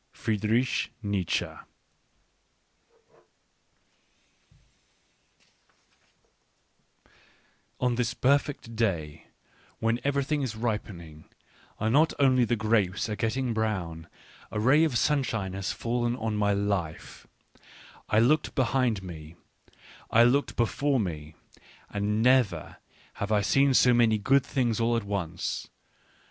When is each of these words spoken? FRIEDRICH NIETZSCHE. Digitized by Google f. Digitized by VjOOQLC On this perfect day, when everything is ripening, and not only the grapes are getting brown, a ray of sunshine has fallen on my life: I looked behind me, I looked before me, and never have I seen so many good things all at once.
FRIEDRICH 0.13 0.89
NIETZSCHE. 1.03 1.41
Digitized 1.41 1.61
by 7.79 7.79
Google 7.79 7.85
f. 7.85 7.85
Digitized 7.85 7.85
by 7.85 7.85
VjOOQLC 7.85 7.85
On 7.85 7.93
this 7.95 8.13
perfect 8.15 8.75
day, 8.75 9.27
when 9.77 9.99
everything 10.03 10.41
is 10.41 10.55
ripening, 10.55 11.25
and 11.79 11.93
not 11.93 12.13
only 12.17 12.43
the 12.43 12.55
grapes 12.55 13.07
are 13.09 13.15
getting 13.15 13.53
brown, 13.53 14.07
a 14.49 14.59
ray 14.59 14.83
of 14.83 14.97
sunshine 14.97 15.53
has 15.53 15.71
fallen 15.71 16.15
on 16.15 16.35
my 16.35 16.51
life: 16.51 17.27
I 18.09 18.17
looked 18.17 18.55
behind 18.55 19.03
me, 19.03 19.35
I 20.09 20.23
looked 20.23 20.55
before 20.55 20.99
me, 20.99 21.35
and 21.91 22.23
never 22.23 22.77
have 23.21 23.31
I 23.31 23.41
seen 23.41 23.75
so 23.75 23.93
many 23.93 24.17
good 24.17 24.43
things 24.43 24.79
all 24.79 24.97
at 24.97 25.03
once. 25.03 25.67